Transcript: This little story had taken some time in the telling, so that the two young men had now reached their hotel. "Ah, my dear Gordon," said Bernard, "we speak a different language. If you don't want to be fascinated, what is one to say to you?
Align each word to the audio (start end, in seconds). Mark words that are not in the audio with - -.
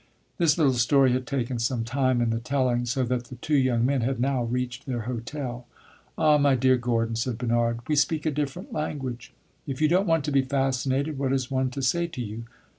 This 0.39 0.57
little 0.57 0.73
story 0.73 1.11
had 1.11 1.27
taken 1.27 1.59
some 1.59 1.83
time 1.83 2.21
in 2.21 2.31
the 2.31 2.39
telling, 2.39 2.87
so 2.87 3.03
that 3.03 3.25
the 3.25 3.35
two 3.35 3.53
young 3.55 3.85
men 3.85 4.01
had 4.01 4.19
now 4.19 4.43
reached 4.45 4.87
their 4.87 5.01
hotel. 5.01 5.67
"Ah, 6.17 6.39
my 6.39 6.55
dear 6.55 6.75
Gordon," 6.75 7.15
said 7.15 7.37
Bernard, 7.37 7.81
"we 7.87 7.95
speak 7.95 8.25
a 8.25 8.31
different 8.31 8.73
language. 8.73 9.31
If 9.67 9.79
you 9.79 9.87
don't 9.87 10.07
want 10.07 10.25
to 10.25 10.31
be 10.31 10.41
fascinated, 10.41 11.19
what 11.19 11.31
is 11.31 11.51
one 11.51 11.69
to 11.69 11.83
say 11.83 12.07
to 12.07 12.19
you? 12.23 12.45